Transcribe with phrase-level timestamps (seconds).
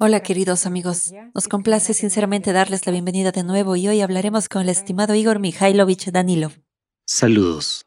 [0.00, 4.62] Hola queridos amigos, nos complace sinceramente darles la bienvenida de nuevo y hoy hablaremos con
[4.62, 6.50] el estimado Igor Mikhailovich Danilov.
[7.06, 7.86] Saludos.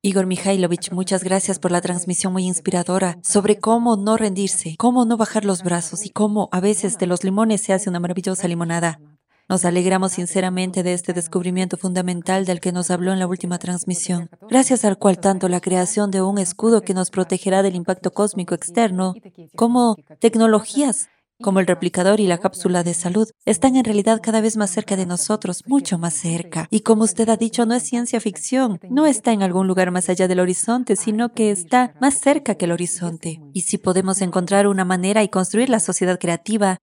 [0.00, 5.16] Igor Mikhailovich, muchas gracias por la transmisión muy inspiradora sobre cómo no rendirse, cómo no
[5.16, 9.00] bajar los brazos y cómo a veces de los limones se hace una maravillosa limonada.
[9.48, 14.30] Nos alegramos sinceramente de este descubrimiento fundamental del que nos habló en la última transmisión,
[14.48, 18.54] gracias al cual tanto la creación de un escudo que nos protegerá del impacto cósmico
[18.54, 19.14] externo,
[19.56, 21.08] como tecnologías
[21.40, 24.96] como el replicador y la cápsula de salud, están en realidad cada vez más cerca
[24.96, 26.68] de nosotros, mucho más cerca.
[26.70, 30.08] Y como usted ha dicho, no es ciencia ficción, no está en algún lugar más
[30.08, 33.40] allá del horizonte, sino que está más cerca que el horizonte.
[33.52, 36.78] Y si podemos encontrar una manera y construir la sociedad creativa,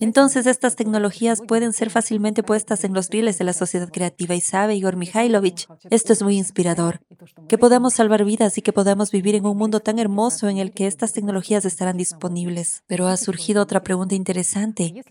[0.00, 4.40] entonces estas tecnologías pueden ser fácilmente puestas en los rieles de la sociedad creativa y
[4.40, 7.00] sabe Igor Mikhailovich, esto es muy inspirador,
[7.48, 10.72] que podamos salvar vidas y que podamos vivir en un mundo tan hermoso en el
[10.72, 12.82] que estas tecnologías estarán disponibles.
[12.86, 15.04] Pero ha surgido otra pregunta interesante.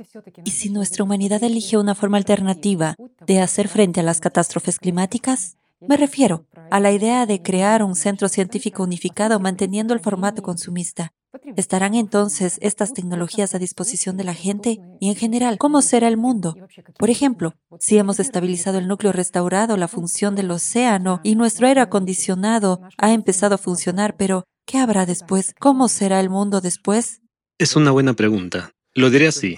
[0.43, 5.57] ¿Y si nuestra humanidad elige una forma alternativa de hacer frente a las catástrofes climáticas?
[5.81, 11.13] Me refiero a la idea de crear un centro científico unificado manteniendo el formato consumista.
[11.55, 14.79] ¿Estarán entonces estas tecnologías a disposición de la gente?
[14.99, 16.55] Y en general, ¿cómo será el mundo?
[16.97, 21.81] Por ejemplo, si hemos estabilizado el núcleo restaurado, la función del océano y nuestro aire
[21.81, 25.55] acondicionado ha empezado a funcionar, pero ¿qué habrá después?
[25.59, 27.21] ¿Cómo será el mundo después?
[27.57, 28.73] Es una buena pregunta.
[28.93, 29.57] Lo diré así.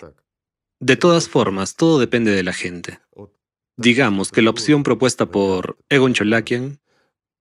[0.80, 3.00] De todas formas, todo depende de la gente.
[3.78, 6.80] Digamos que la opción propuesta por Egon Cholakian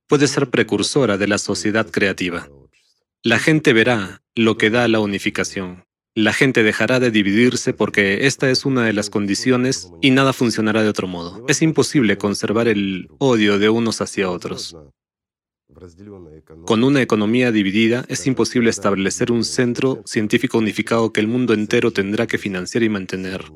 [0.09, 2.49] puede ser precursora de la sociedad creativa.
[3.27, 5.87] La gente verá lo que da la unificación.
[6.15, 10.83] La gente dejará de dividirse porque esta es una de las condiciones y nada funcionará
[10.83, 11.43] de otro modo.
[11.49, 14.77] Es imposible conservar el odio de unos hacia otros.
[16.67, 21.93] Con una economía dividida es imposible establecer un centro científico unificado que el mundo entero
[21.93, 23.47] tendrá que financiar y mantener.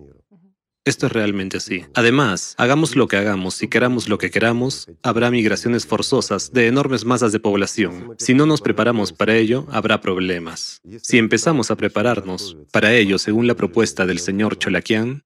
[0.85, 1.85] Esto es realmente así.
[1.95, 7.05] Además, hagamos lo que hagamos y queramos lo que queramos, habrá migraciones forzosas de enormes
[7.05, 8.15] masas de población.
[8.19, 10.81] Si no nos preparamos para ello, habrá problemas.
[11.03, 15.25] Si empezamos a prepararnos para ello según la propuesta del señor Cholakian,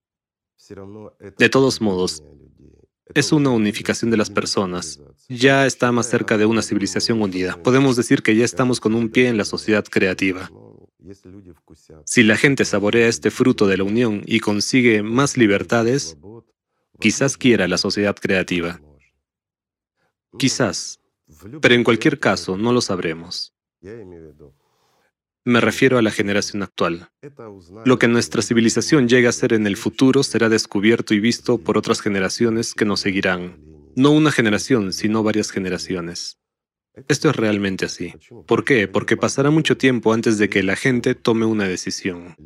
[1.38, 2.22] de todos modos,
[3.15, 5.00] es una unificación de las personas.
[5.28, 7.56] Ya está más cerca de una civilización unida.
[7.62, 10.50] Podemos decir que ya estamos con un pie en la sociedad creativa.
[12.05, 16.17] Si la gente saborea este fruto de la unión y consigue más libertades,
[16.99, 18.81] quizás quiera la sociedad creativa.
[20.39, 21.01] Quizás,
[21.61, 23.55] pero en cualquier caso no lo sabremos.
[25.45, 27.11] Me refiero a la generación actual.
[27.84, 31.77] Lo que nuestra civilización llegue a ser en el futuro será descubierto y visto por
[31.77, 33.59] otras generaciones que nos seguirán.
[33.97, 36.39] No una generación, sino varias generaciones.
[37.08, 38.14] Esto es realmente así.
[38.47, 38.86] ¿Por qué?
[38.88, 42.36] Porque pasará mucho tiempo antes de que la gente tome una decisión.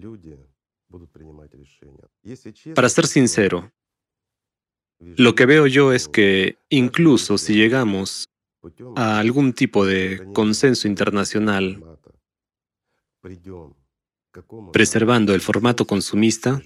[2.74, 3.72] Para ser sincero,
[4.98, 8.28] lo que veo yo es que incluso si llegamos
[8.96, 11.82] a algún tipo de consenso internacional
[14.72, 16.60] preservando el formato consumista,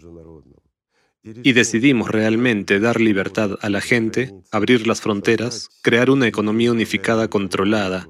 [1.23, 7.29] y decidimos realmente dar libertad a la gente, abrir las fronteras, crear una economía unificada
[7.29, 8.09] controlada,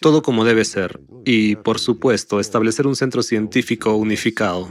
[0.00, 4.68] todo como debe ser, y, por supuesto, establecer un centro científico unificado.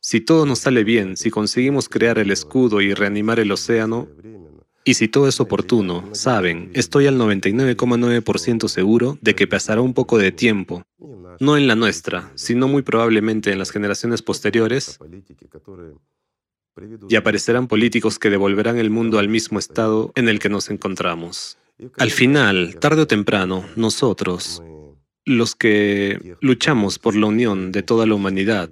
[0.00, 4.08] Si todo nos sale bien, si conseguimos crear el escudo y reanimar el océano,
[4.84, 10.18] y si todo es oportuno, saben, estoy al 99,9% seguro de que pasará un poco
[10.18, 10.84] de tiempo,
[11.40, 14.98] no en la nuestra, sino muy probablemente en las generaciones posteriores,
[17.08, 21.56] y aparecerán políticos que devolverán el mundo al mismo estado en el que nos encontramos.
[21.98, 24.62] Al final, tarde o temprano, nosotros,
[25.24, 28.70] los que luchamos por la unión de toda la humanidad,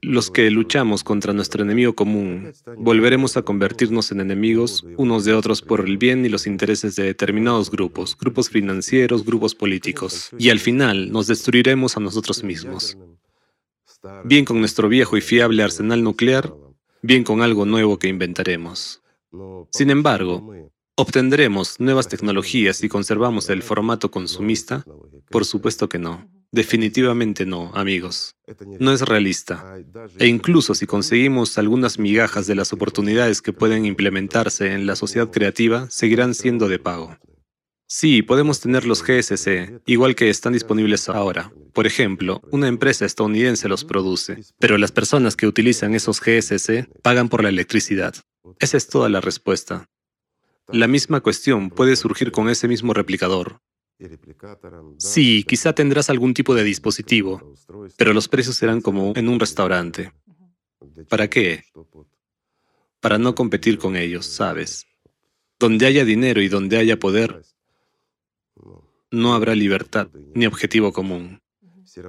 [0.00, 5.60] los que luchamos contra nuestro enemigo común, volveremos a convertirnos en enemigos unos de otros
[5.62, 10.60] por el bien y los intereses de determinados grupos, grupos financieros, grupos políticos, y al
[10.60, 12.96] final nos destruiremos a nosotros mismos.
[14.24, 16.52] Bien con nuestro viejo y fiable arsenal nuclear,
[17.02, 19.02] bien con algo nuevo que inventaremos.
[19.70, 24.84] Sin embargo, ¿Obtendremos nuevas tecnologías y conservamos el formato consumista?
[25.30, 26.28] Por supuesto que no.
[26.50, 28.36] Definitivamente no, amigos.
[28.78, 29.74] No es realista.
[30.18, 35.30] E incluso si conseguimos algunas migajas de las oportunidades que pueden implementarse en la sociedad
[35.30, 37.16] creativa, seguirán siendo de pago.
[37.86, 41.52] Sí, podemos tener los GSC, igual que están disponibles ahora.
[41.72, 47.30] Por ejemplo, una empresa estadounidense los produce, pero las personas que utilizan esos GSC pagan
[47.30, 48.14] por la electricidad.
[48.58, 49.86] Esa es toda la respuesta.
[50.68, 53.60] La misma cuestión puede surgir con ese mismo replicador.
[54.98, 57.54] Sí, quizá tendrás algún tipo de dispositivo,
[57.96, 60.12] pero los precios serán como en un restaurante.
[61.08, 61.64] ¿Para qué?
[63.00, 64.86] Para no competir con ellos, ¿sabes?
[65.58, 67.42] Donde haya dinero y donde haya poder,
[69.10, 71.41] no habrá libertad ni objetivo común.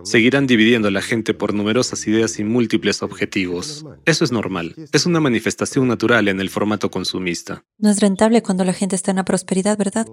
[0.03, 3.85] Seguirán dividiendo a la gente por numerosas ideas y múltiples objetivos.
[4.05, 4.75] Eso es normal.
[4.91, 7.65] Es una manifestación natural en el formato consumista.
[7.77, 10.07] No es rentable cuando la gente está en la prosperidad, ¿verdad?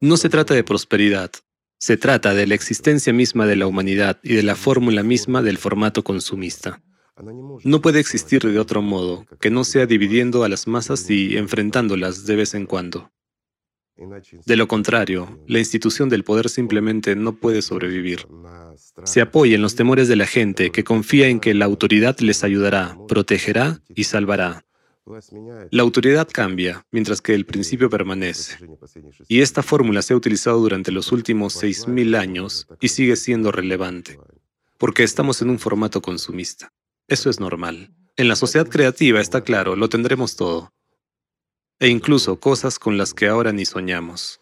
[0.00, 1.30] No se trata de prosperidad.
[1.78, 5.58] Se trata de la existencia misma de la humanidad y de la fórmula misma del
[5.58, 6.82] formato consumista.
[7.64, 12.26] No puede existir de otro modo que no sea dividiendo a las masas y enfrentándolas
[12.26, 13.10] de vez en cuando.
[14.44, 18.26] De lo contrario, la institución del poder simplemente no puede sobrevivir.
[19.04, 22.44] Se apoya en los temores de la gente que confía en que la autoridad les
[22.44, 24.64] ayudará, protegerá y salvará.
[25.70, 28.58] La autoridad cambia, mientras que el principio permanece.
[29.28, 34.18] Y esta fórmula se ha utilizado durante los últimos 6.000 años y sigue siendo relevante,
[34.78, 36.72] porque estamos en un formato consumista.
[37.08, 37.94] Eso es normal.
[38.16, 40.72] En la sociedad creativa está claro, lo tendremos todo
[41.78, 44.40] e incluso cosas con las que ahora ni soñamos.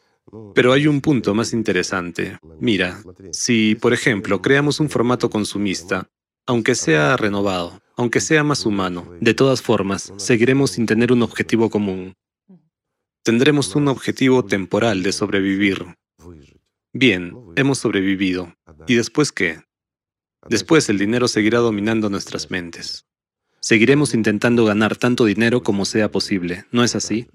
[0.54, 2.38] Pero hay un punto más interesante.
[2.60, 3.02] Mira,
[3.32, 6.08] si, por ejemplo, creamos un formato consumista,
[6.46, 11.70] aunque sea renovado, aunque sea más humano, de todas formas, seguiremos sin tener un objetivo
[11.70, 12.14] común.
[13.22, 15.96] Tendremos un objetivo temporal de sobrevivir.
[16.92, 18.54] Bien, hemos sobrevivido.
[18.86, 19.62] ¿Y después qué?
[20.48, 23.06] Después el dinero seguirá dominando nuestras mentes.
[23.64, 27.28] Seguiremos intentando ganar tanto dinero como sea posible, ¿no es así?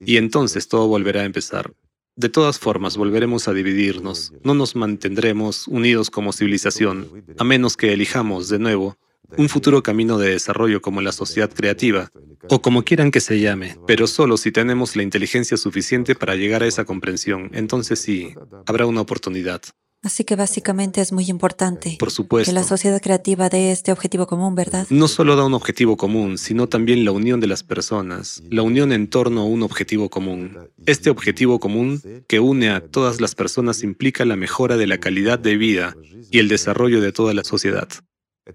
[0.00, 1.72] Y entonces todo volverá a empezar.
[2.16, 7.92] De todas formas, volveremos a dividirnos, no nos mantendremos unidos como civilización, a menos que
[7.92, 8.96] elijamos, de nuevo,
[9.36, 12.10] un futuro camino de desarrollo como la sociedad creativa,
[12.48, 16.64] o como quieran que se llame, pero solo si tenemos la inteligencia suficiente para llegar
[16.64, 18.34] a esa comprensión, entonces sí,
[18.66, 19.62] habrá una oportunidad.
[20.02, 22.50] Así que básicamente es muy importante Por supuesto.
[22.50, 24.84] que la sociedad creativa dé este objetivo común, ¿verdad?
[24.90, 28.92] No solo da un objetivo común, sino también la unión de las personas, la unión
[28.92, 30.58] en torno a un objetivo común.
[30.86, 35.38] Este objetivo común que une a todas las personas implica la mejora de la calidad
[35.38, 35.96] de vida
[36.32, 37.88] y el desarrollo de toda la sociedad.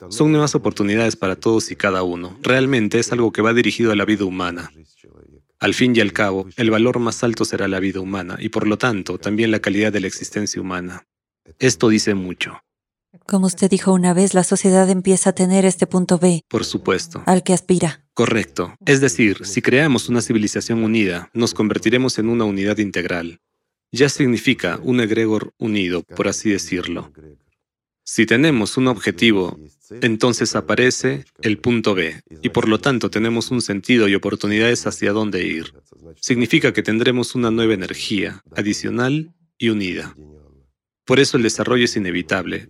[0.10, 2.38] Son nuevas oportunidades para todos y cada uno.
[2.44, 4.70] Realmente es algo que va dirigido a la vida humana.
[5.60, 8.68] Al fin y al cabo, el valor más alto será la vida humana y por
[8.68, 11.08] lo tanto también la calidad de la existencia humana.
[11.60, 12.60] Esto dice mucho.
[13.26, 17.24] Como usted dijo una vez, la sociedad empieza a tener este punto B Por supuesto.
[17.26, 18.06] al que aspira.
[18.14, 18.76] Correcto.
[18.86, 23.40] Es decir, si creamos una civilización unida, nos convertiremos en una unidad integral.
[23.92, 27.12] Ya significa un egregor unido, por así decirlo.
[28.04, 29.60] Si tenemos un objetivo,
[30.02, 35.12] entonces aparece el punto B, y por lo tanto tenemos un sentido y oportunidades hacia
[35.12, 35.74] dónde ir.
[36.22, 40.16] Significa que tendremos una nueva energía, adicional y unida.
[41.08, 42.68] Por eso el desarrollo es inevitable,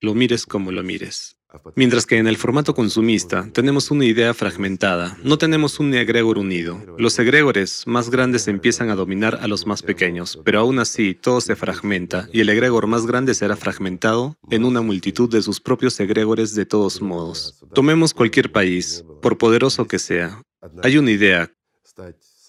[0.00, 1.36] lo mires como lo mires.
[1.76, 6.80] Mientras que en el formato consumista tenemos una idea fragmentada, no tenemos un egregor unido.
[6.98, 11.42] Los egregores más grandes empiezan a dominar a los más pequeños, pero aún así todo
[11.42, 16.00] se fragmenta y el egregor más grande será fragmentado en una multitud de sus propios
[16.00, 17.62] egregores de todos modos.
[17.74, 20.42] Tomemos cualquier país, por poderoso que sea.
[20.82, 21.52] Hay una idea,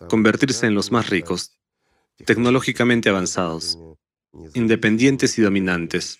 [0.09, 1.51] convertirse en los más ricos,
[2.25, 3.77] tecnológicamente avanzados,
[4.53, 6.19] independientes y dominantes.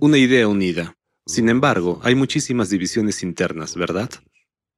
[0.00, 0.96] Una idea unida.
[1.26, 4.10] Sin embargo, hay muchísimas divisiones internas, ¿verdad?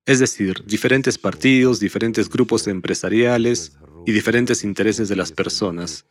[0.07, 6.07] Es decir, diferentes partidos, diferentes grupos empresariales y diferentes intereses de las personas.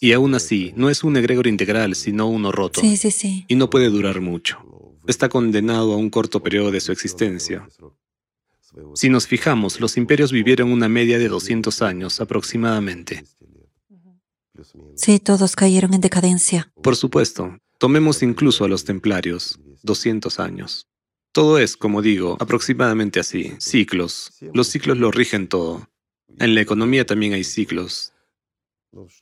[0.00, 2.80] Y aún así, no es un egregor integral, sino uno roto.
[2.80, 3.44] Sí, sí, sí.
[3.48, 4.58] Y no puede durar mucho.
[5.06, 7.68] Está condenado a un corto periodo de su existencia.
[8.94, 13.24] Si nos fijamos, los imperios vivieron una media de 200 años aproximadamente.
[14.94, 16.72] Sí, todos cayeron en decadencia.
[16.82, 20.86] Por supuesto, tomemos incluso a los templarios, 200 años.
[21.32, 24.32] Todo es, como digo, aproximadamente así, ciclos.
[24.52, 25.88] Los ciclos lo rigen todo.
[26.38, 28.12] En la economía también hay ciclos.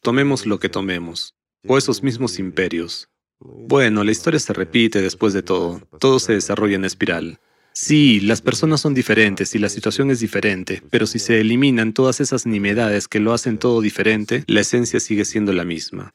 [0.02, 3.08] Tomemos lo que tomemos, o esos mismos imperios.
[3.38, 5.80] Bueno, la historia se repite después de todo.
[5.98, 7.40] Todo se desarrolla en espiral.
[7.82, 12.20] Sí, las personas son diferentes y la situación es diferente, pero si se eliminan todas
[12.20, 16.12] esas nimiedades que lo hacen todo diferente, la esencia sigue siendo la misma.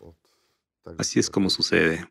[1.00, 2.08] Así es como sucede.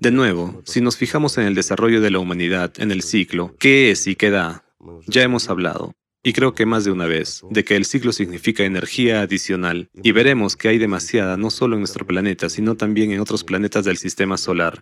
[0.00, 3.90] De nuevo, si nos fijamos en el desarrollo de la humanidad, en el ciclo, ¿qué
[3.90, 4.64] es y qué da?
[5.06, 8.64] Ya hemos hablado, y creo que más de una vez, de que el ciclo significa
[8.64, 13.20] energía adicional, y veremos que hay demasiada no solo en nuestro planeta, sino también en
[13.20, 14.80] otros planetas del sistema solar.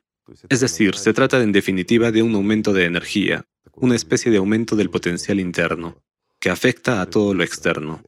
[0.49, 3.45] Es decir, se trata en definitiva de un aumento de energía,
[3.75, 6.03] una especie de aumento del potencial interno,
[6.41, 8.03] que afecta a todo lo externo.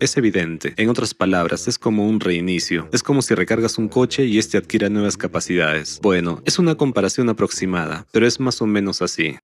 [0.00, 0.74] Es evidente.
[0.76, 2.88] En otras palabras, es como un reinicio.
[2.92, 5.98] Es como si recargas un coche y este adquiera nuevas capacidades.
[6.00, 9.36] Bueno, es una comparación aproximada, pero es más o menos así.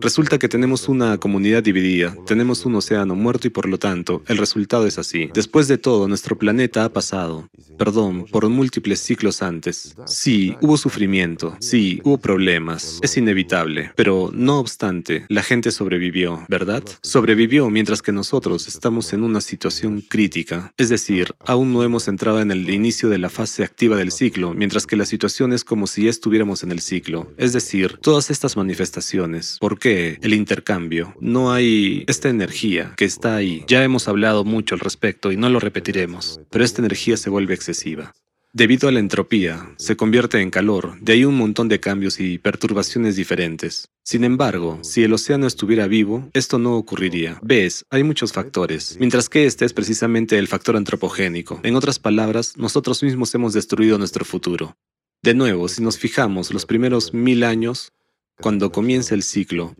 [0.00, 4.36] Resulta que tenemos una comunidad dividida, tenemos un océano muerto y por lo tanto, el
[4.36, 5.30] resultado es así.
[5.32, 9.94] Después de todo, nuestro planeta ha pasado, perdón, por múltiples ciclos antes.
[10.06, 16.82] Sí, hubo sufrimiento, sí, hubo problemas, es inevitable, pero no obstante, la gente sobrevivió, ¿verdad?
[17.02, 22.40] Sobrevivió mientras que nosotros estamos en una situación crítica, es decir, aún no hemos entrado
[22.40, 25.86] en el inicio de la fase activa del ciclo, mientras que la situación es como
[25.86, 31.14] si estuviéramos en el ciclo, es decir, todas estas manifestaciones, por qué el intercambio?
[31.20, 33.64] No hay esta energía que está ahí.
[33.66, 37.54] Ya hemos hablado mucho al respecto y no lo repetiremos, pero esta energía se vuelve
[37.54, 38.12] excesiva.
[38.52, 42.38] Debido a la entropía, se convierte en calor, de ahí un montón de cambios y
[42.38, 43.90] perturbaciones diferentes.
[44.02, 47.38] Sin embargo, si el océano estuviera vivo, esto no ocurriría.
[47.42, 51.60] Ves, hay muchos factores, mientras que este es precisamente el factor antropogénico.
[51.64, 54.74] En otras palabras, nosotros mismos hemos destruido nuestro futuro.
[55.22, 57.92] De nuevo, si nos fijamos, los primeros mil años
[58.40, 59.74] cuando comienza el ciclo,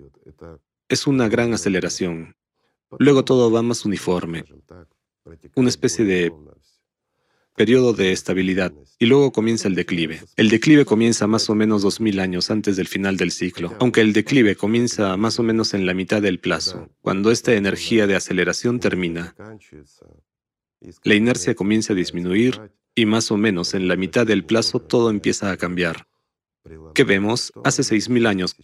[0.89, 2.37] es una gran aceleración.
[2.99, 4.45] Luego todo va más uniforme,
[5.55, 6.33] una especie de
[7.55, 10.21] periodo de estabilidad, y luego comienza el declive.
[10.37, 14.13] El declive comienza más o menos 2000 años antes del final del ciclo, aunque el
[14.13, 18.79] declive comienza más o menos en la mitad del plazo, cuando esta energía de aceleración
[18.79, 19.35] termina.
[21.03, 22.61] La inercia comienza a disminuir
[22.95, 26.07] y más o menos en la mitad del plazo todo empieza a cambiar
[26.95, 28.57] que vemos hace 6.000 años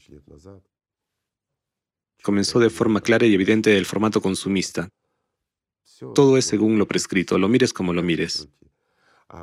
[2.22, 4.88] comenzó de forma clara y evidente el formato consumista.
[6.14, 8.48] Todo es según lo prescrito, lo mires como lo mires.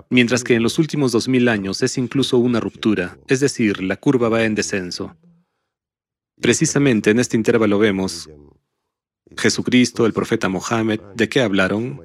[0.09, 4.29] Mientras que en los últimos 2.000 años es incluso una ruptura, es decir, la curva
[4.29, 5.15] va en descenso.
[6.41, 8.29] Precisamente en este intervalo vemos
[9.37, 12.01] Jesucristo, el profeta Mohammed, ¿de qué hablaron?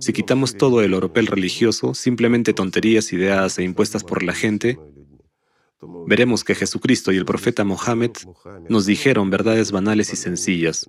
[0.00, 4.78] Si quitamos todo el oropel religioso, simplemente tonterías ideadas e impuestas por la gente,
[6.06, 8.12] veremos que Jesucristo y el profeta Mohammed
[8.68, 10.88] nos dijeron verdades banales y sencillas,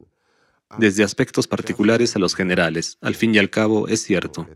[0.77, 2.97] desde aspectos particulares a los generales.
[3.01, 4.47] Al fin y al cabo, es cierto.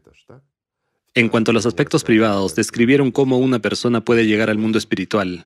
[1.14, 5.46] En cuanto a los aspectos privados, describieron cómo una persona puede llegar al mundo espiritual,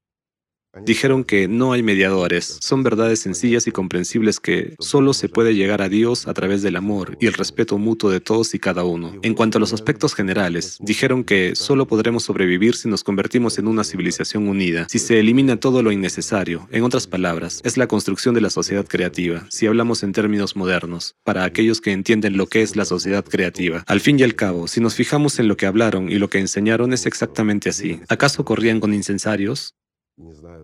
[0.84, 5.82] Dijeron que no hay mediadores, son verdades sencillas y comprensibles que solo se puede llegar
[5.82, 9.13] a Dios a través del amor y el respeto mutuo de todos y cada uno.
[9.22, 13.67] En cuanto a los aspectos generales, dijeron que solo podremos sobrevivir si nos convertimos en
[13.67, 16.67] una civilización unida, si se elimina todo lo innecesario.
[16.72, 21.15] En otras palabras, es la construcción de la sociedad creativa, si hablamos en términos modernos,
[21.24, 23.84] para aquellos que entienden lo que es la sociedad creativa.
[23.88, 26.39] Al fin y al cabo, si nos fijamos en lo que hablaron y lo que
[26.39, 28.00] enseñaron es exactamente así.
[28.10, 29.75] ¿Acaso corrían con incensarios?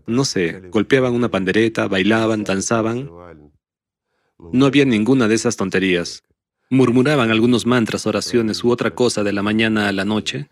[0.08, 3.10] No sé, golpeaban una pandereta, bailaban, danzaban.
[4.52, 6.24] No había ninguna de esas tonterías.
[6.70, 10.50] Murmuraban algunos mantras, oraciones u otra cosa de la mañana a la noche.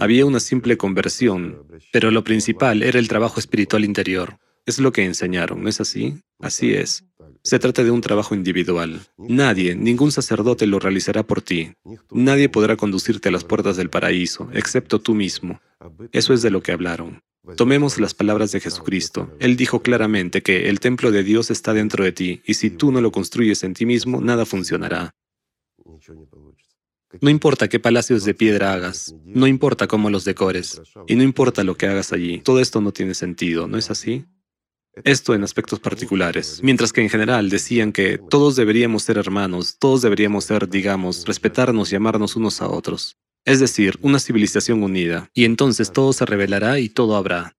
[0.00, 4.38] Había una simple conversión, pero lo principal era el trabajo espiritual interior.
[4.66, 6.20] Es lo que enseñaron, ¿no es así?
[6.38, 7.04] Así es.
[7.42, 9.00] Se trata de un trabajo individual.
[9.16, 11.72] Nadie, ningún sacerdote lo realizará por ti.
[12.10, 15.60] Nadie podrá conducirte a las puertas del paraíso, excepto tú mismo.
[16.12, 17.22] Eso es de lo que hablaron.
[17.56, 19.34] Tomemos las palabras de Jesucristo.
[19.40, 22.92] Él dijo claramente que el templo de Dios está dentro de ti y si tú
[22.92, 25.10] no lo construyes en ti mismo, nada funcionará.
[27.20, 31.62] No importa qué palacios de piedra hagas, no importa cómo los decores, y no importa
[31.62, 34.24] lo que hagas allí, todo esto no tiene sentido, ¿no es así?
[35.04, 40.00] Esto en aspectos particulares, mientras que en general decían que todos deberíamos ser hermanos, todos
[40.00, 45.44] deberíamos ser, digamos, respetarnos y amarnos unos a otros es decir, una civilización unida, y
[45.44, 47.56] entonces todo se revelará y todo habrá.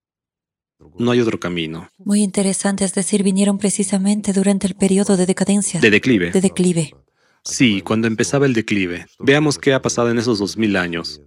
[0.97, 1.89] No hay otro camino.
[1.97, 5.79] Muy interesante, es decir, vinieron precisamente durante el periodo de decadencia.
[5.79, 6.31] De declive.
[6.31, 6.93] De declive.
[7.43, 9.05] Sí, cuando empezaba el declive.
[9.19, 11.21] Veamos qué ha pasado en esos dos mil años.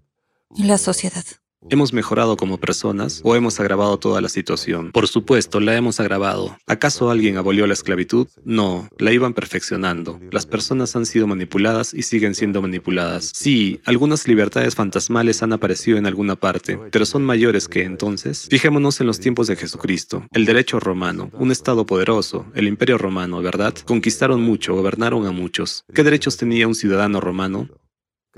[0.57, 1.25] La sociedad.
[1.69, 4.93] ¿Hemos mejorado como personas o hemos agravado toda la situación?
[4.93, 6.57] Por supuesto, la hemos agravado.
[6.67, 8.29] ¿Acaso alguien abolió la esclavitud?
[8.45, 10.21] No, la iban perfeccionando.
[10.31, 13.33] Las personas han sido manipuladas y siguen siendo manipuladas.
[13.35, 18.47] Sí, algunas libertades fantasmales han aparecido en alguna parte, pero son mayores que entonces.
[18.49, 20.25] Fijémonos en los tiempos de Jesucristo.
[20.31, 23.75] El derecho romano, un estado poderoso, el imperio romano, ¿verdad?
[23.85, 25.85] Conquistaron mucho, gobernaron a muchos.
[25.93, 27.69] ¿Qué derechos tenía un ciudadano romano?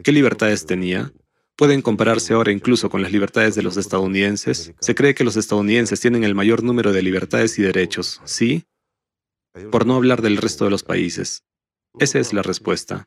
[0.03, 1.13] ¿Qué libertades tenía?
[1.59, 4.73] Pueden compararse ahora incluso con las libertades de los estadounidenses.
[4.81, 8.65] Se cree que los estadounidenses tienen el mayor número de libertades y derechos, ¿sí?
[9.73, 11.43] Por no hablar del resto de los países.
[11.99, 13.07] Esa es la respuesta.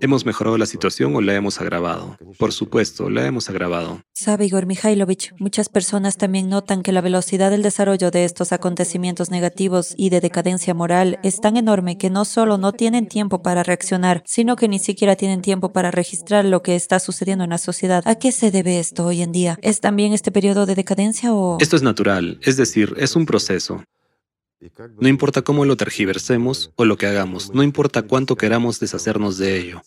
[0.00, 2.16] ¿Hemos mejorado la situación o la hemos agravado?
[2.38, 4.00] Por supuesto, la hemos agravado.
[4.12, 9.30] Sabe Igor Mikhailovich, muchas personas también notan que la velocidad del desarrollo de estos acontecimientos
[9.30, 13.62] negativos y de decadencia moral es tan enorme que no solo no tienen tiempo para
[13.62, 17.58] reaccionar, sino que ni siquiera tienen tiempo para registrar lo que está sucediendo en la
[17.58, 18.02] sociedad.
[18.06, 19.58] ¿A qué se debe esto hoy en día?
[19.62, 21.58] ¿Es también este periodo de decadencia o...?
[21.60, 23.82] Esto es natural, es decir, es un proceso.
[25.00, 29.58] No importa cómo lo tergiversemos o lo que hagamos, no importa cuánto queramos deshacernos de
[29.58, 29.82] ello.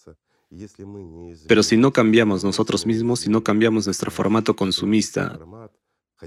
[1.47, 5.39] Pero si no cambiamos nosotros mismos, si no cambiamos nuestro formato consumista,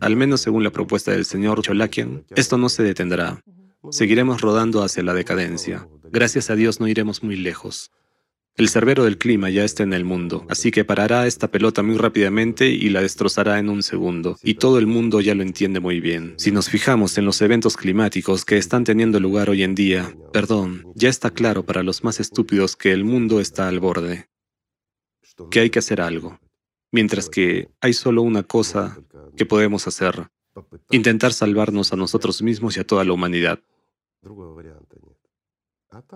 [0.01, 3.43] al menos según la propuesta del señor Cholakian, esto no se detendrá.
[3.91, 5.89] Seguiremos rodando hacia la decadencia.
[6.11, 7.91] Gracias a Dios no iremos muy lejos.
[8.59, 11.97] El cerbero del clima ya está en el mundo, así que parará esta pelota muy
[11.97, 14.37] rápidamente y la destrozará en un segundo.
[14.43, 16.35] Y todo el mundo ya lo entiende muy bien.
[16.39, 20.85] Si nos fijamos en los eventos climáticos que están teniendo lugar hoy en día, perdón,
[20.97, 24.29] ya está claro para los más estúpidos que el mundo está al borde,
[25.53, 26.41] que hay que hacer algo.
[26.91, 28.99] Mientras que hay solo una cosa
[29.37, 30.31] que podemos hacer,
[30.91, 33.61] intentar salvarnos a nosotros mismos y a toda la humanidad.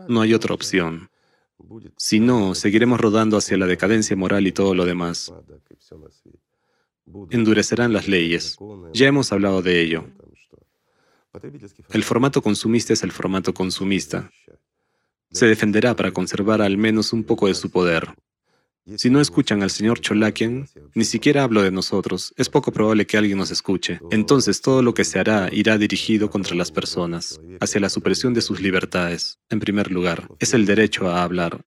[0.08, 1.12] No hay otra opción.
[1.96, 5.32] Si no, seguiremos rodando hacia la decadencia moral y todo lo demás.
[7.30, 8.56] Endurecerán las leyes.
[8.92, 10.06] Ya hemos hablado de ello.
[11.90, 14.30] El formato consumista es el formato consumista.
[15.30, 18.14] Se defenderá para conservar al menos un poco de su poder.
[18.96, 23.16] Si no escuchan al señor Cholakian, ni siquiera hablo de nosotros, es poco probable que
[23.16, 24.00] alguien nos escuche.
[24.10, 28.42] Entonces todo lo que se hará irá dirigido contra las personas, hacia la supresión de
[28.42, 29.38] sus libertades.
[29.50, 31.64] En primer lugar, es el derecho a hablar,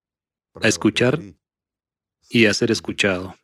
[0.62, 1.22] a escuchar
[2.29, 3.36] y a ser escuchado.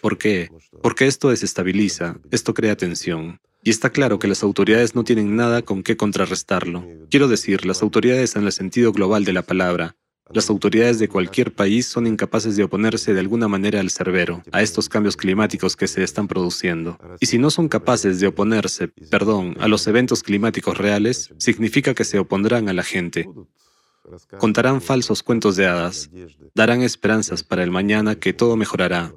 [0.00, 0.50] ¿Por qué?
[0.82, 3.40] Porque esto desestabiliza, esto crea tensión.
[3.62, 6.84] Y está claro que las autoridades no tienen nada con qué contrarrestarlo.
[7.10, 9.96] Quiero decir, las autoridades en el sentido global de la palabra,
[10.32, 14.62] las autoridades de cualquier país son incapaces de oponerse de alguna manera al cerbero, a
[14.62, 16.98] estos cambios climáticos que se están produciendo.
[17.20, 22.04] Y si no son capaces de oponerse, perdón, a los eventos climáticos reales, significa que
[22.04, 23.28] se opondrán a la gente.
[24.38, 26.10] Contarán falsos cuentos de hadas,
[26.54, 29.12] darán esperanzas para el mañana que todo mejorará,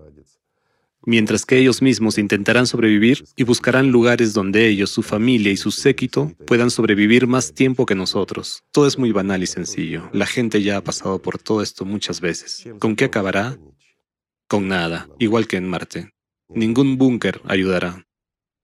[1.09, 5.71] mientras que ellos mismos intentarán sobrevivir y buscarán lugares donde ellos, su familia y su
[5.71, 8.63] séquito puedan sobrevivir más tiempo que nosotros.
[8.71, 10.09] Todo es muy banal y sencillo.
[10.13, 12.69] La gente ya ha pasado por todo esto muchas veces.
[12.77, 13.57] ¿Con qué acabará?
[14.47, 16.13] Con nada, igual que en Marte.
[16.47, 18.05] Ningún búnker ayudará.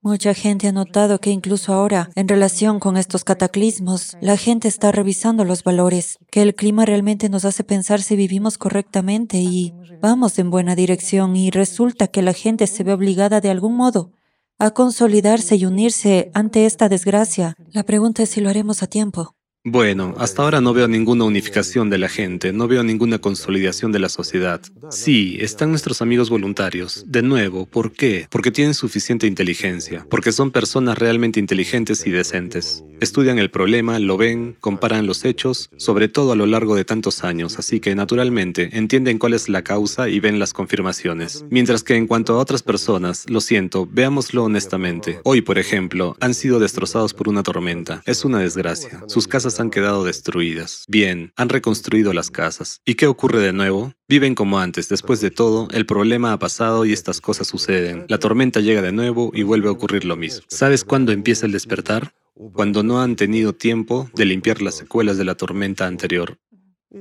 [0.05, 4.91] Mucha gente ha notado que incluso ahora, en relación con estos cataclismos, la gente está
[4.91, 10.37] revisando los valores, que el clima realmente nos hace pensar si vivimos correctamente y vamos
[10.37, 14.11] en buena dirección y resulta que la gente se ve obligada de algún modo
[14.59, 17.55] a consolidarse y unirse ante esta desgracia.
[17.71, 19.34] La pregunta es si lo haremos a tiempo.
[19.67, 23.97] Bueno, hasta ahora no veo ninguna unificación de la gente, no veo ninguna consolidación de
[23.97, 24.61] la sociedad.
[24.91, 27.03] Sí, están nuestros amigos voluntarios.
[27.07, 28.27] De nuevo, ¿por qué?
[28.29, 32.83] Porque tienen suficiente inteligencia, porque son personas realmente inteligentes y decentes.
[33.01, 37.23] Estudian el problema, lo ven, comparan los hechos, sobre todo a lo largo de tantos
[37.23, 41.43] años, así que naturalmente entienden cuál es la causa y ven las confirmaciones.
[41.49, 45.21] Mientras que en cuanto a otras personas, lo siento, veámoslo honestamente.
[45.23, 48.03] Hoy, por ejemplo, han sido destrozados por una tormenta.
[48.05, 49.03] Es una desgracia.
[49.07, 50.85] Sus casas han quedado destruidas.
[50.87, 52.81] Bien, han reconstruido las casas.
[52.85, 53.93] ¿Y qué ocurre de nuevo?
[54.07, 54.89] Viven como antes.
[54.89, 58.05] Después de todo, el problema ha pasado y estas cosas suceden.
[58.07, 60.45] La tormenta llega de nuevo y vuelve a ocurrir lo mismo.
[60.47, 62.13] ¿Sabes cuándo empieza el despertar?
[62.53, 66.37] Cuando no han tenido tiempo de limpiar las secuelas de la tormenta anterior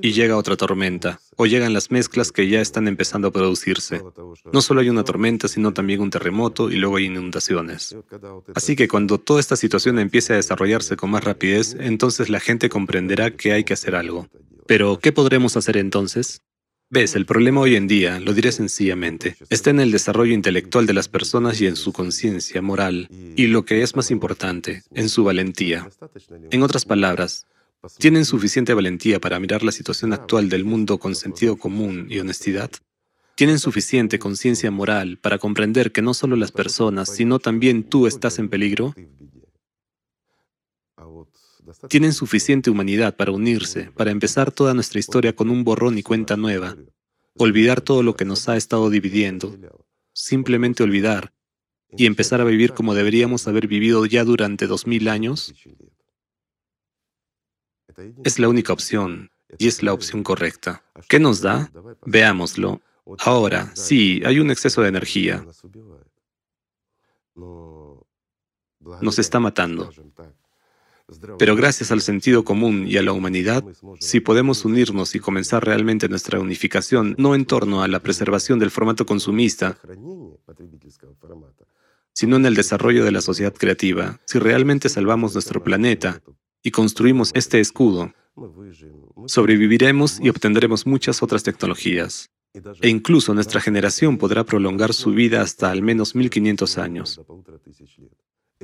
[0.02, 4.02] y llega otra tormenta, o llegan las mezclas que ya están empezando a producirse.
[4.52, 7.96] No solo hay una tormenta, sino también un terremoto y luego hay inundaciones.
[8.54, 12.68] Así que cuando toda esta situación empiece a desarrollarse con más rapidez, entonces la gente
[12.68, 14.28] comprenderá que hay que hacer algo.
[14.66, 16.42] Pero, ¿qué podremos hacer entonces?
[16.90, 20.92] Ves, el problema hoy en día, lo diré sencillamente, está en el desarrollo intelectual de
[20.92, 25.24] las personas y en su conciencia moral, y lo que es más importante, en su
[25.24, 25.88] valentía.
[26.50, 27.46] En otras palabras,
[27.98, 32.70] ¿Tienen suficiente valentía para mirar la situación actual del mundo con sentido común y honestidad?
[33.36, 38.38] ¿Tienen suficiente conciencia moral para comprender que no solo las personas, sino también tú estás
[38.38, 38.94] en peligro?
[41.88, 46.36] ¿Tienen suficiente humanidad para unirse, para empezar toda nuestra historia con un borrón y cuenta
[46.36, 46.76] nueva?
[47.36, 49.56] Olvidar todo lo que nos ha estado dividiendo.
[50.12, 51.32] Simplemente olvidar
[51.96, 55.54] y empezar a vivir como deberíamos haber vivido ya durante dos mil años?
[58.24, 60.82] Es la única opción y es la opción correcta.
[61.08, 61.70] ¿Qué nos da?
[62.04, 62.80] Veámoslo.
[63.20, 65.44] Ahora, sí, hay un exceso de energía.
[69.00, 69.90] Nos está matando.
[71.38, 73.62] Pero gracias al sentido común y a la humanidad,
[74.00, 78.70] si podemos unirnos y comenzar realmente nuestra unificación, no en torno a la preservación del
[78.70, 79.78] formato consumista,
[82.14, 86.22] sino en el desarrollo de la sociedad creativa, si realmente salvamos nuestro planeta
[86.64, 88.12] y construimos este escudo,
[89.26, 92.30] sobreviviremos y obtendremos muchas otras tecnologías.
[92.80, 97.20] E incluso nuestra generación podrá prolongar su vida hasta al menos 1500 años.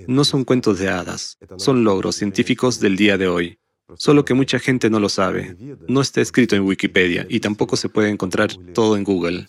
[0.06, 3.58] No son cuentos de hadas, son logros científicos del día de hoy.
[3.96, 5.56] Solo que mucha gente no lo sabe.
[5.88, 9.46] No está escrito en Wikipedia y tampoco se puede encontrar todo en Google.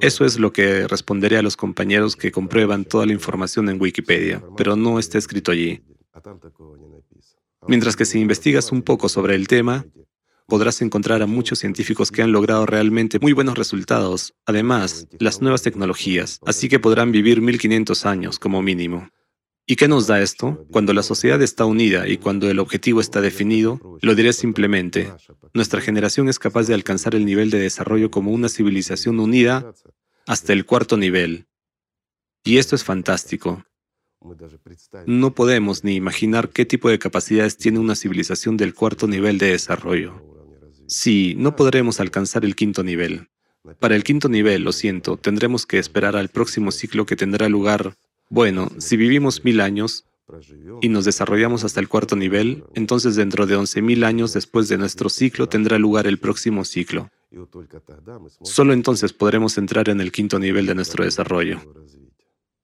[0.00, 4.42] Eso es lo que responderé a los compañeros que comprueban toda la información en Wikipedia,
[4.56, 5.82] pero no está escrito allí.
[7.66, 9.86] Mientras que si investigas un poco sobre el tema,
[10.46, 14.34] podrás encontrar a muchos científicos que han logrado realmente muy buenos resultados.
[14.46, 19.10] Además, las nuevas tecnologías, así que podrán vivir 1500 años como mínimo.
[19.66, 20.66] ¿Y qué nos da esto?
[20.72, 25.12] Cuando la sociedad está unida y cuando el objetivo está definido, lo diré simplemente,
[25.52, 29.74] nuestra generación es capaz de alcanzar el nivel de desarrollo como una civilización unida
[30.26, 31.48] hasta el cuarto nivel.
[32.44, 33.62] Y esto es fantástico.
[35.06, 39.52] No podemos ni imaginar qué tipo de capacidades tiene una civilización del cuarto nivel de
[39.52, 40.22] desarrollo.
[40.86, 43.28] Sí, no podremos alcanzar el quinto nivel.
[43.78, 47.94] Para el quinto nivel, lo siento, tendremos que esperar al próximo ciclo que tendrá lugar
[48.30, 50.04] bueno, si vivimos mil años
[50.82, 54.76] y nos desarrollamos hasta el cuarto nivel, entonces dentro de once mil años después de
[54.76, 57.08] nuestro ciclo tendrá lugar el próximo ciclo.
[58.42, 61.60] Solo entonces podremos entrar en el quinto nivel de nuestro desarrollo.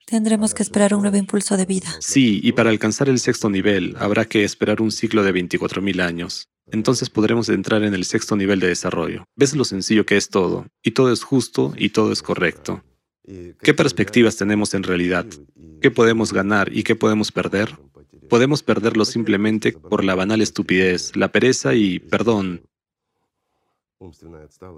[0.06, 1.88] Tendremos que esperar un nuevo impulso de vida.
[2.00, 6.48] Sí, y para alcanzar el sexto nivel habrá que esperar un ciclo de 24.000 años.
[6.70, 9.24] Entonces podremos entrar en el sexto nivel de desarrollo.
[9.36, 10.66] ¿Ves lo sencillo que es todo?
[10.82, 12.82] Y todo es justo y todo es correcto.
[13.62, 15.26] ¿Qué perspectivas tenemos en realidad?
[15.80, 17.78] ¿Qué podemos ganar y qué podemos perder?
[18.28, 22.62] Podemos perderlo simplemente por la banal estupidez, la pereza y, perdón,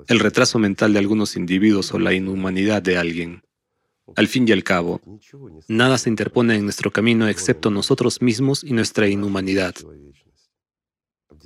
[0.08, 3.42] el retraso mental de algunos individuos o la inhumanidad de alguien.
[4.14, 5.00] Al fin y al cabo,
[5.68, 9.74] nada se interpone en nuestro camino excepto nosotros mismos y nuestra inhumanidad.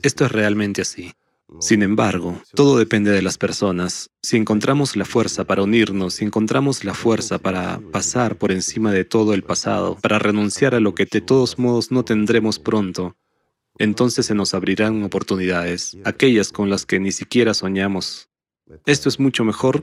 [0.03, 1.13] Esto es realmente así.
[1.59, 4.11] Sin embargo, todo depende de las personas.
[4.23, 9.05] Si encontramos la fuerza para unirnos, si encontramos la fuerza para pasar por encima de
[9.05, 13.17] todo el pasado, para renunciar a lo que de todos modos no tendremos pronto,
[13.79, 18.29] entonces se nos abrirán oportunidades, aquellas con las que ni siquiera soñamos.
[18.87, 19.83] Esto es mucho mejor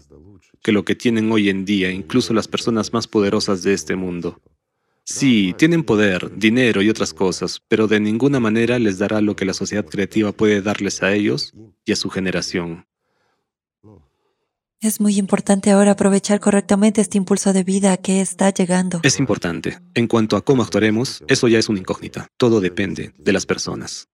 [0.62, 4.41] que lo que tienen hoy en día incluso las personas más poderosas de este mundo.
[5.04, 9.46] Sí, tienen poder, dinero y otras cosas, pero de ninguna manera les dará lo que
[9.46, 11.54] la sociedad creativa puede darles a ellos
[11.86, 12.86] y a su generación.
[14.80, 19.00] Es muy importante ahora aprovechar correctamente este impulso de vida que está llegando.
[19.02, 19.80] Es importante.
[19.96, 22.28] En cuanto a cómo actuaremos, eso ya es una incógnita.
[22.38, 24.10] Todo depende de las personas.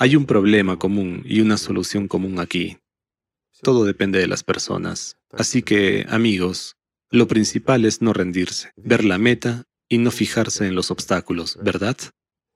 [0.00, 2.78] Hay un problema común y una solución común aquí.
[3.62, 5.16] Todo depende de las personas.
[5.32, 6.76] Así que, amigos,
[7.10, 11.96] lo principal es no rendirse, ver la meta y no fijarse en los obstáculos, ¿verdad?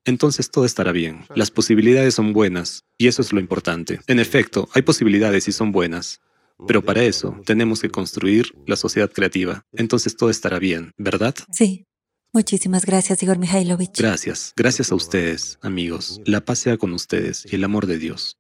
[0.04, 1.24] Entonces todo estará bien.
[1.34, 3.98] Las posibilidades son buenas y eso es lo importante.
[4.06, 6.20] En efecto, hay posibilidades y son buenas.
[6.68, 9.64] Pero para eso tenemos que construir la sociedad creativa.
[9.72, 11.34] Entonces todo estará bien, ¿verdad?
[11.50, 11.86] Sí.
[12.34, 13.98] Muchísimas gracias, Igor Mikhailovich.
[13.98, 14.54] Gracias.
[14.56, 16.20] Gracias a ustedes, amigos.
[16.24, 18.38] La paz sea con ustedes y el amor de Dios.